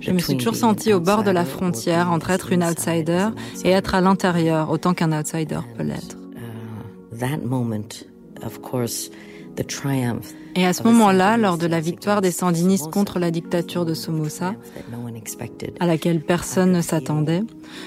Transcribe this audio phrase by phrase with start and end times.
[0.00, 3.28] Je me suis toujours sentie au bord de la frontière entre être une outsider
[3.64, 6.16] et être à l'intérieur autant qu'un outsider peut l'être.
[10.56, 14.54] Et à ce moment-là, lors de la victoire des sandinistes contre la dictature de Somoza,
[15.80, 17.42] à laquelle personne ne s'attendait,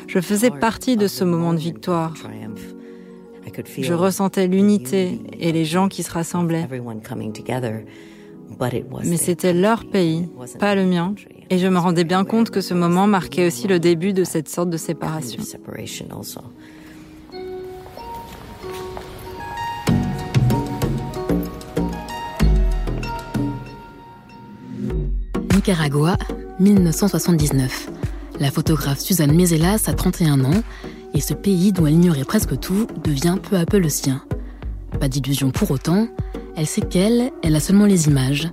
[0.07, 2.13] je faisais partie de ce moment de victoire.
[3.77, 6.67] Je ressentais l'unité et les gens qui se rassemblaient.
[9.03, 11.13] Mais c'était leur pays, pas le mien,
[11.49, 14.49] et je me rendais bien compte que ce moment marquait aussi le début de cette
[14.49, 15.41] sorte de séparation.
[25.53, 26.17] Nicaragua,
[26.59, 27.89] 1979.
[28.39, 30.61] La photographe Suzanne Mezelas a 31 ans
[31.13, 34.21] et ce pays dont elle ignorait presque tout devient peu à peu le sien.
[34.99, 36.07] Pas d'illusion pour autant,
[36.55, 38.49] elle sait qu'elle, elle a seulement les images.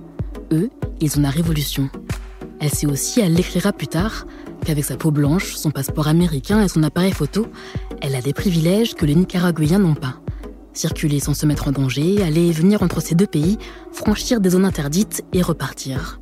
[0.51, 1.89] Eux, ils ont la révolution.
[2.59, 4.25] Elle sait aussi, elle l'écrira plus tard,
[4.65, 7.47] qu'avec sa peau blanche, son passeport américain et son appareil photo,
[8.01, 10.15] elle a des privilèges que les Nicaraguayens n'ont pas.
[10.73, 13.57] Circuler sans se mettre en danger, aller et venir entre ces deux pays,
[13.91, 16.19] franchir des zones interdites et repartir.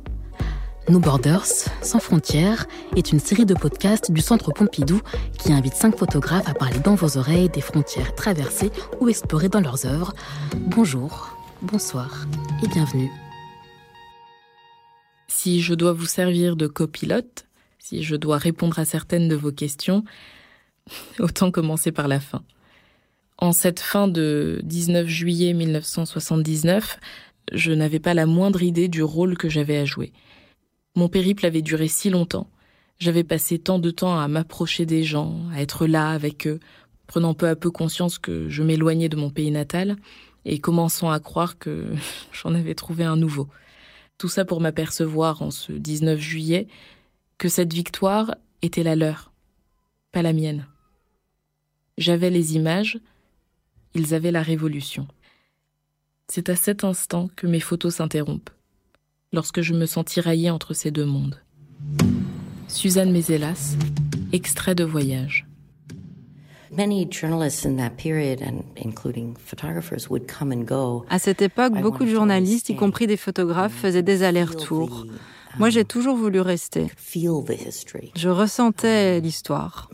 [0.88, 1.46] No Borders,
[1.80, 5.00] sans frontières, est une série de podcasts du Centre Pompidou
[5.38, 9.60] qui invite cinq photographes à parler dans vos oreilles des frontières traversées ou explorées dans
[9.60, 10.12] leurs œuvres.
[10.56, 12.26] Bonjour, bonsoir
[12.62, 13.10] et bienvenue.
[15.28, 17.46] Si je dois vous servir de copilote,
[17.78, 20.04] si je dois répondre à certaines de vos questions,
[21.20, 22.42] autant commencer par la fin.
[23.38, 26.98] En cette fin de 19 juillet 1979,
[27.52, 30.12] je n'avais pas la moindre idée du rôle que j'avais à jouer.
[30.96, 32.50] Mon périple avait duré si longtemps.
[32.98, 36.60] J'avais passé tant de temps à m'approcher des gens, à être là avec eux,
[37.06, 39.96] prenant peu à peu conscience que je m'éloignais de mon pays natal
[40.44, 41.94] et commençant à croire que
[42.32, 43.48] j'en avais trouvé un nouveau.
[44.18, 46.68] Tout ça pour m'apercevoir en ce 19 juillet
[47.38, 49.32] que cette victoire était la leur,
[50.12, 50.66] pas la mienne.
[51.98, 52.98] J'avais les images,
[53.94, 55.08] ils avaient la révolution.
[56.28, 58.50] C'est à cet instant que mes photos s'interrompent
[59.32, 61.40] lorsque je me sens tiraillée entre ces deux mondes.
[62.68, 63.76] Suzanne Mézelas,
[64.32, 65.46] extrait de voyage.
[71.10, 75.06] À cette époque, beaucoup de journalistes, y compris des photographes, faisaient des allers-retours.
[75.58, 76.86] Moi, j'ai toujours voulu rester.
[78.16, 79.88] Je ressentais l'histoire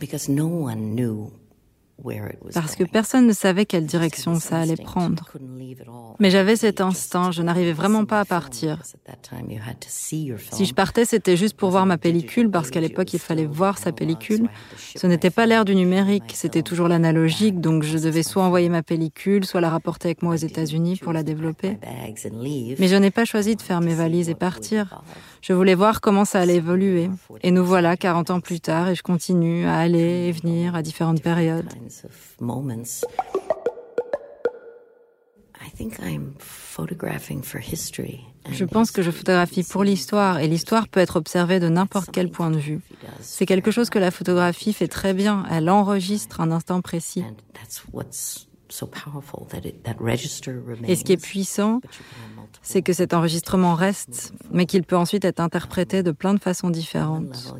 [2.53, 5.25] parce que personne ne savait quelle direction ça allait prendre.
[6.19, 8.81] Mais j'avais cet instinct, je n'arrivais vraiment pas à partir.
[9.87, 10.31] Si
[10.65, 13.91] je partais, c'était juste pour voir ma pellicule, parce qu'à l'époque, il fallait voir sa
[13.91, 14.49] pellicule.
[14.95, 18.83] Ce n'était pas l'ère du numérique, c'était toujours l'analogique, donc je devais soit envoyer ma
[18.83, 21.77] pellicule, soit la rapporter avec moi aux États-Unis pour la développer.
[22.79, 25.01] Mais je n'ai pas choisi de faire mes valises et partir.
[25.41, 27.09] Je voulais voir comment ça allait évoluer.
[27.43, 30.81] Et nous voilà 40 ans plus tard et je continue à aller et venir à
[30.81, 31.69] différentes périodes.
[38.49, 42.29] Je pense que je photographie pour l'histoire et l'histoire peut être observée de n'importe quel
[42.29, 42.79] point de vue.
[43.21, 45.45] C'est quelque chose que la photographie fait très bien.
[45.51, 47.23] Elle enregistre un instant précis.
[50.87, 51.81] Et ce qui est puissant,
[52.61, 56.69] c'est que cet enregistrement reste, mais qu'il peut ensuite être interprété de plein de façons
[56.69, 57.53] différentes.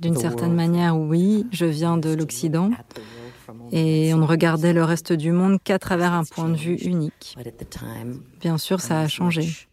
[0.00, 2.70] D'une certaine manière, oui, je viens de l'Occident
[3.70, 7.36] et on ne regardait le reste du monde qu'à travers un point de vue unique.
[8.40, 9.68] Bien sûr, ça a changé.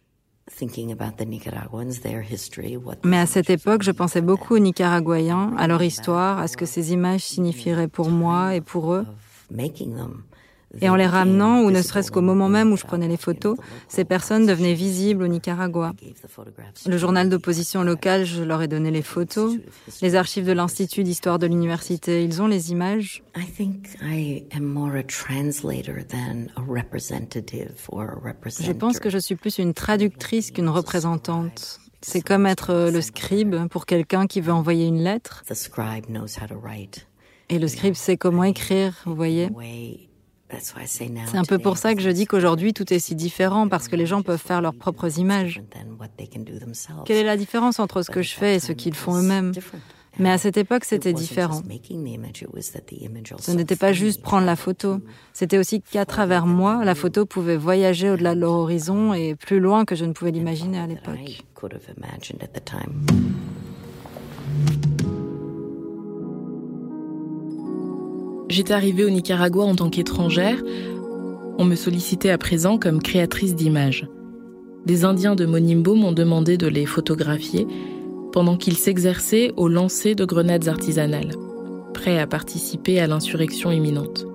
[3.04, 6.66] Mais à cette époque, je pensais beaucoup aux Nicaraguayens, à leur histoire, à ce que
[6.66, 9.06] ces images signifieraient pour moi et pour eux.
[10.80, 13.56] Et en les ramenant, ou ne serait-ce qu'au moment même où je prenais les photos,
[13.88, 15.92] ces personnes devenaient visibles au Nicaragua.
[16.86, 19.56] Le journal d'opposition local, je leur ai donné les photos.
[20.00, 23.22] Les archives de l'Institut d'histoire de l'université, ils ont les images.
[28.64, 31.80] Je pense que je suis plus une traductrice qu'une représentante.
[32.02, 35.42] C'est comme être le scribe pour quelqu'un qui veut envoyer une lettre.
[37.50, 39.50] Et le scribe sait comment écrire, vous voyez.
[41.26, 43.96] C'est un peu pour ça que je dis qu'aujourd'hui tout est si différent parce que
[43.96, 45.62] les gens peuvent faire leurs propres images.
[47.04, 49.52] Quelle est la différence entre ce que je fais et ce qu'ils font eux-mêmes?
[50.18, 51.62] mais à cette époque, c'était différent.
[53.38, 54.98] Ce n'était pas juste prendre la photo,
[55.32, 59.60] c'était aussi qu'à travers moi, la photo pouvait voyager au-delà de leur horizon et plus
[59.60, 61.44] loin que je ne pouvais l'imaginer à l'époque.
[68.50, 70.60] J'étais arrivée au Nicaragua en tant qu'étrangère.
[71.56, 74.08] On me sollicitait à présent comme créatrice d'images.
[74.84, 77.68] Des Indiens de Monimbo m'ont demandé de les photographier
[78.32, 81.30] pendant qu'ils s'exerçaient au lancer de grenades artisanales,
[81.94, 84.26] prêts à participer à l'insurrection imminente.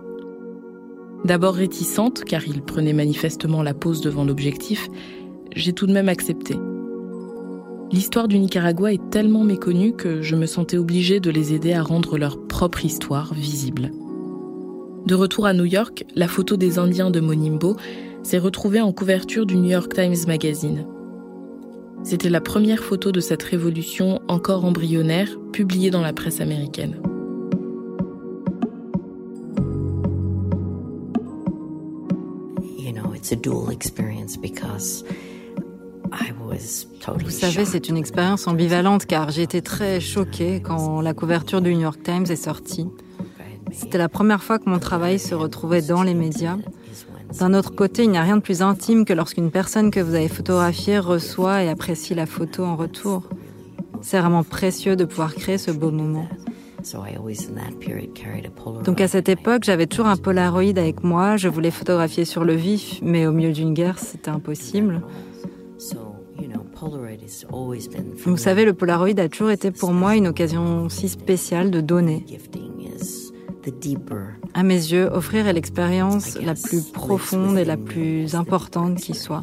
[1.26, 4.88] D'abord réticente, car ils prenaient manifestement la pose devant l'objectif,
[5.54, 6.56] j'ai tout de même accepté.
[7.92, 11.84] L'histoire du Nicaragua est tellement méconnue que je me sentais obligée de les aider à
[11.84, 13.92] rendre leur propre histoire visible.
[15.06, 17.78] De retour à New York, la photo des Indiens de Monimbo
[18.24, 20.88] s'est retrouvée en couverture du New York Times Magazine.
[22.04, 27.00] C'était la première photo de cette révolution encore embryonnaire publiée dans la presse américaine.
[37.20, 41.76] Vous savez, c'est une expérience ambivalente car j'ai été très choquée quand la couverture du
[41.76, 42.88] New York Times est sortie.
[43.76, 46.58] C'était la première fois que mon travail se retrouvait dans les médias.
[47.40, 50.16] D'un autre côté, il n'y a rien de plus intime que lorsqu'une personne que vous
[50.16, 53.24] avez photographiée reçoit et apprécie la photo en retour.
[54.02, 56.28] C'est vraiment précieux de pouvoir créer ce beau moment.
[58.84, 61.36] Donc à cette époque, j'avais toujours un Polaroid avec moi.
[61.36, 65.02] Je voulais photographier sur le vif, mais au milieu d'une guerre, c'était impossible.
[68.26, 72.26] Vous savez, le Polaroid a toujours été pour moi une occasion si spéciale de donner.
[74.54, 79.42] À mes yeux, offrir est l'expérience la plus profonde et la plus importante qui soit.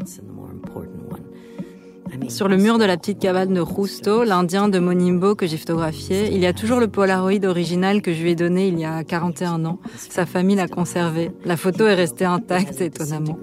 [2.29, 6.31] Sur le mur de la petite cabane de Rusto, l'Indien de Monimbo que j'ai photographié,
[6.33, 9.03] il y a toujours le Polaroid original que je lui ai donné il y a
[9.03, 9.79] 41 ans.
[9.97, 11.33] Sa famille l'a conservé.
[11.45, 13.39] La photo est restée intacte étonnamment.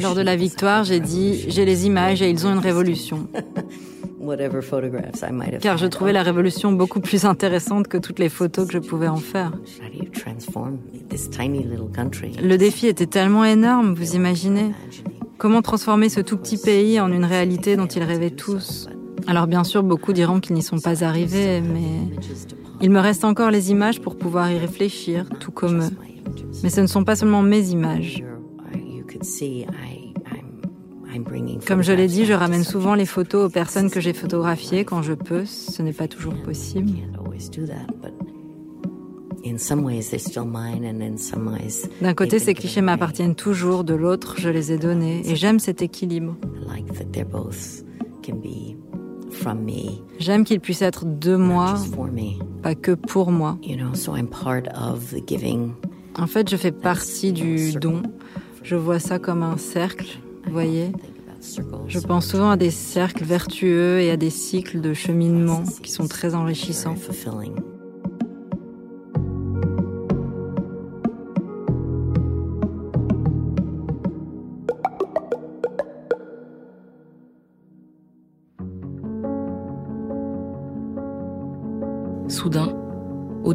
[0.00, 3.28] Lors de la victoire, j'ai dit j'ai les images et ils ont une révolution.
[5.60, 9.08] Car je trouvais la révolution beaucoup plus intéressante que toutes les photos que je pouvais
[9.08, 9.52] en faire.
[12.42, 14.72] Le défi était tellement énorme, vous imaginez
[15.38, 18.88] Comment transformer ce tout petit pays en une réalité dont ils rêvaient tous?
[19.26, 22.16] Alors bien sûr, beaucoup diront qu'ils n'y sont pas arrivés, mais
[22.80, 26.15] il me reste encore les images pour pouvoir y réfléchir, tout comme eux.
[26.62, 28.24] Mais ce ne sont pas seulement mes images.
[31.66, 35.02] Comme je l'ai dit, je ramène souvent les photos aux personnes que j'ai photographiées quand
[35.02, 35.44] je peux.
[35.46, 36.90] Ce n'est pas toujours possible.
[42.02, 45.22] D'un côté, ces clichés m'appartiennent toujours, de l'autre, je les ai donnés.
[45.24, 46.36] Et j'aime cet équilibre.
[50.18, 51.74] J'aime qu'ils puissent être de moi,
[52.62, 53.58] pas que pour moi.
[56.18, 58.02] En fait, je fais partie du don.
[58.62, 60.92] Je vois ça comme un cercle, vous voyez.
[61.88, 66.08] Je pense souvent à des cercles vertueux et à des cycles de cheminement qui sont
[66.08, 66.96] très enrichissants.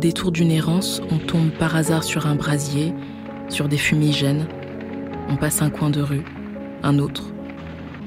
[0.01, 2.92] Détour d'une errance, on tombe par hasard sur un brasier,
[3.50, 4.48] sur des fumigènes.
[5.30, 6.25] On passe un coin de rue,
[6.81, 7.24] un autre.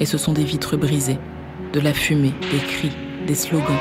[0.01, 1.19] Et ce sont des vitres brisées,
[1.73, 2.91] de la fumée, des cris,
[3.29, 3.79] des slogans.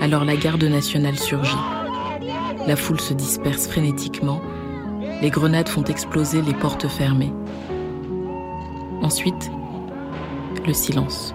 [0.00, 1.56] Alors la garde nationale surgit.
[2.66, 4.42] La foule se disperse frénétiquement.
[5.22, 7.32] Les grenades font exploser les portes fermées.
[9.00, 9.52] Ensuite,
[10.66, 11.32] le silence.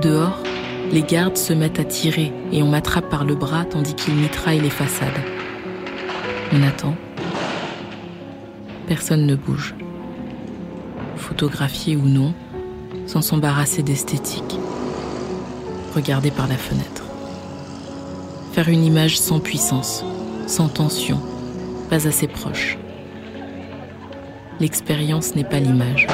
[0.00, 0.38] Dehors,
[0.92, 4.60] les gardes se mettent à tirer et on m'attrape par le bras tandis qu'ils mitraillent
[4.60, 5.08] les façades.
[6.52, 6.96] On attend.
[8.86, 9.74] Personne ne bouge.
[11.16, 12.32] Photographié ou non,
[13.06, 14.58] sans s'embarrasser d'esthétique.
[15.94, 17.04] Regarder par la fenêtre.
[18.52, 20.04] Faire une image sans puissance,
[20.46, 21.20] sans tension,
[21.90, 22.78] pas assez proche.
[24.58, 26.06] L'expérience n'est pas l'image.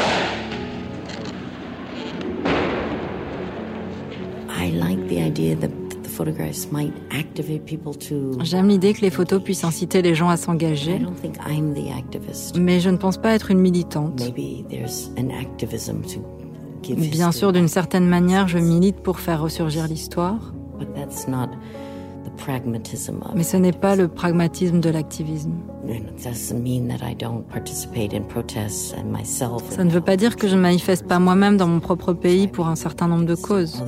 [8.42, 11.00] J'aime l'idée que les photos puissent inciter les gens à s'engager,
[12.56, 14.22] mais je ne pense pas être une militante.
[16.88, 20.52] Bien sûr, d'une certaine manière, je milite pour faire ressurgir l'histoire,
[23.34, 25.52] mais ce n'est pas le pragmatisme de l'activisme.
[29.70, 32.48] Ça ne veut pas dire que je ne manifeste pas moi-même dans mon propre pays
[32.48, 33.82] pour un certain nombre de causes.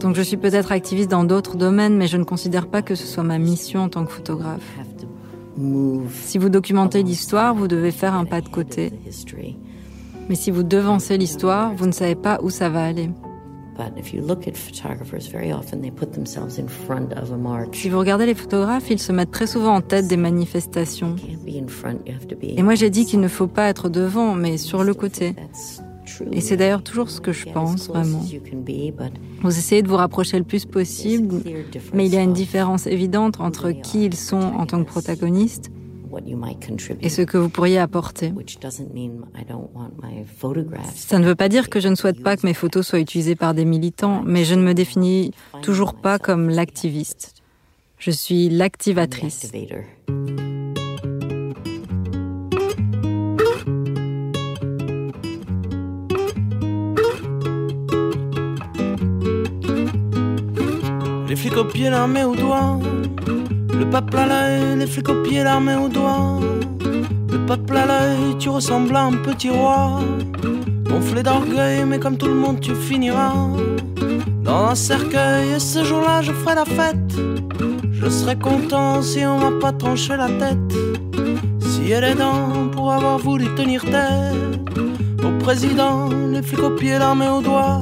[0.00, 3.06] Donc je suis peut-être activiste dans d'autres domaines, mais je ne considère pas que ce
[3.06, 4.78] soit ma mission en tant que photographe.
[6.22, 8.92] Si vous documentez l'histoire, vous devez faire un pas de côté.
[10.28, 13.10] Mais si vous devancez l'histoire, vous ne savez pas où ça va aller.
[17.72, 21.16] Si vous regardez les photographes, ils se mettent très souvent en tête des manifestations.
[22.42, 25.34] Et moi j'ai dit qu'il ne faut pas être devant, mais sur le côté.
[26.30, 28.22] Et c'est d'ailleurs toujours ce que je pense vraiment.
[29.42, 31.42] Vous essayez de vous rapprocher le plus possible,
[31.94, 35.70] mais il y a une différence évidente entre qui ils sont en tant que protagonistes
[37.00, 38.32] et ce que vous pourriez apporter.
[40.94, 43.36] Ça ne veut pas dire que je ne souhaite pas que mes photos soient utilisées
[43.36, 47.34] par des militants, mais je ne me définis toujours pas comme l'activiste.
[47.98, 49.52] Je suis l'activatrice.
[61.28, 62.78] Les flics au pied, l'armée au doigt.
[63.82, 66.38] Le peuple à l'œil, les flics au pied, l'armée au doigt.
[67.32, 69.98] Le peuple à l'œil, tu ressembles à un petit roi.
[70.88, 73.32] Gonflé d'orgueil, mais comme tout le monde, tu finiras
[74.44, 75.54] dans un cercueil.
[75.56, 77.12] Et ce jour-là, je ferai la fête.
[77.90, 80.78] Je serai content si on m'a pas tranché la tête.
[81.58, 84.78] Si elle est dents pour avoir voulu tenir tête
[85.24, 87.80] au président, les flics au pied, l'armée au doigt.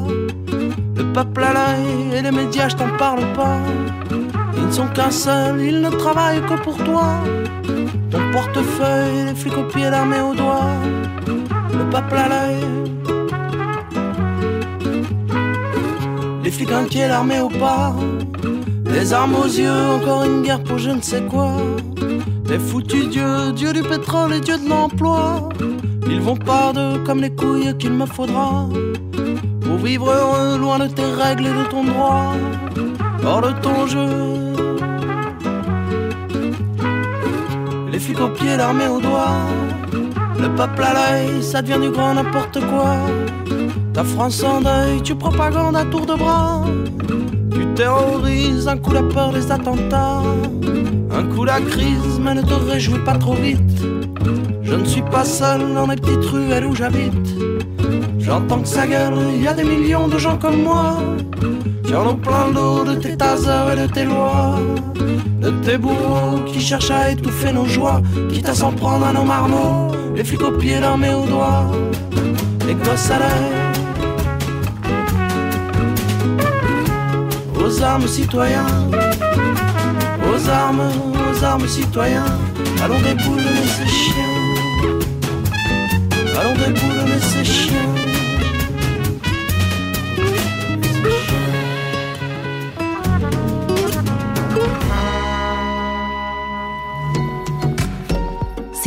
[0.97, 3.59] Le peuple à l'œil et les médias, je t'en parle pas.
[4.57, 7.15] Ils ne sont qu'un seul, ils ne travaillent que pour toi.
[8.11, 10.75] Ton portefeuille, les flics au pied, l'armée au doigt.
[11.73, 12.65] Le peuple à l'œil.
[16.43, 17.95] Les flics inquiets, l'armée au pas.
[18.87, 21.53] Les armes aux yeux, encore une guerre pour je ne sais quoi.
[22.49, 25.49] Les foutus dieux, dieu du pétrole et dieu de l'emploi.
[26.09, 28.67] Ils vont par deux comme les couilles qu'il me faudra
[29.61, 32.35] pour vivre heureux loin de tes règles et de ton droit,
[33.25, 34.40] hors de ton jeu.
[38.11, 39.37] Flics aux l'armée au doigt,
[40.41, 42.97] le peuple à l'œil, ça devient du grand n'importe quoi.
[43.95, 46.65] Ta France en deuil, tu propagandes à tour de bras.
[47.53, 50.23] Tu terrorises, un coup la peur, les attentats,
[51.13, 53.81] un coup la crise, mais ne te réjouis pas trop vite.
[54.63, 57.37] Je ne suis pas seul dans les petites ruelles où j'habite.
[58.19, 60.97] J'entends que ça gueule, y a des millions de gens comme moi
[61.85, 64.57] qui en ont plein d'eau de tes tasers et de tes lois,
[65.51, 69.25] de tes bourreaux qui cherchent à étouffer nos joies, quitte à s'en prendre à nos
[69.25, 71.71] marmots, les flics aux pieds, l'armée aux doigts,
[72.67, 73.19] les gosses à.
[77.63, 78.67] Aux armes citoyens,
[80.29, 80.91] aux armes,
[81.31, 82.25] aux armes citoyens,
[82.83, 84.35] allons déboulonner ces chiens,
[86.41, 87.40] allons déboulonner ces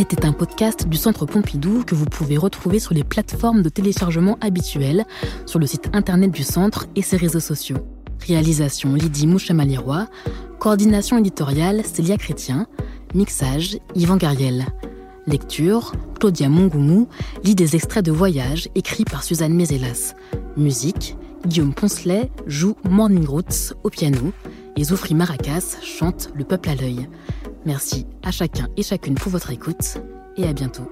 [0.09, 4.37] C'était un podcast du Centre Pompidou que vous pouvez retrouver sur les plateformes de téléchargement
[4.41, 5.05] habituelles,
[5.45, 7.77] sur le site internet du Centre et ses réseaux sociaux.
[8.27, 10.07] Réalisation Lydie Mouchamaliroy,
[10.59, 12.67] coordination éditoriale Célia Chrétien,
[13.15, 14.65] mixage Yvan Gariel.
[15.25, 17.07] Lecture Claudia Mongoumou
[17.45, 20.15] lit des extraits de voyage écrits par Suzanne Mézelas.
[20.57, 21.15] Musique
[21.47, 24.33] Guillaume Poncelet joue Morning Roots au piano
[24.75, 27.07] et Zoufri Maracas chante Le peuple à l'œil.
[27.65, 29.97] Merci à chacun et chacune pour votre écoute
[30.37, 30.89] et à bientôt.